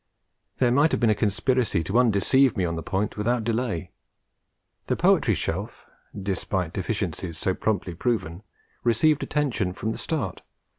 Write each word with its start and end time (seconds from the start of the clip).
There 0.57 0.71
might 0.71 0.89
have 0.93 0.99
been 0.99 1.11
a 1.11 1.13
conspiracy 1.13 1.83
to 1.83 1.99
undeceive 1.99 2.57
me 2.57 2.65
on 2.65 2.75
the 2.75 2.81
point 2.81 3.17
without 3.17 3.43
delay. 3.43 3.91
The 4.87 4.95
Poetry 4.95 5.35
Shelf 5.35 5.85
(despite 6.19 6.73
deficiencies 6.73 7.37
so 7.37 7.53
promptly 7.53 7.93
proven) 7.93 8.41
received 8.83 9.21
attention 9.21 9.73
from 9.73 9.91
the 9.91 9.99
start. 9.99 10.41